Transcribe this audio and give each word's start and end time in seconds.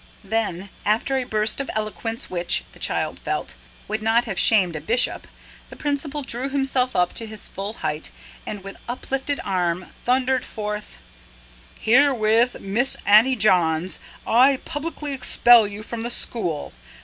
When, 0.27 0.69
after 0.83 1.15
a 1.15 1.25
burst 1.25 1.59
of 1.59 1.69
eloquence 1.75 2.27
which, 2.27 2.63
the 2.71 2.79
child 2.79 3.19
felt, 3.19 3.53
would 3.87 4.01
not 4.01 4.25
have 4.25 4.39
shamed 4.39 4.75
a 4.75 4.81
Bishop, 4.81 5.27
the 5.69 5.75
Principal 5.75 6.23
drew 6.23 6.49
himself 6.49 6.95
up 6.95 7.13
to 7.13 7.27
his 7.27 7.47
full 7.47 7.73
height, 7.85 8.09
and, 8.43 8.63
with 8.63 8.77
uplifted 8.89 9.39
arm, 9.45 9.93
thundered 10.03 10.43
forth: 10.43 10.97
"Herewith, 11.79 12.59
Miss 12.61 12.97
Annie 13.05 13.35
Johns, 13.35 13.99
I 14.25 14.57
publicly 14.65 15.13
expel 15.13 15.67
you 15.67 15.83
from 15.83 16.01
the 16.01 16.09
school! 16.09 16.73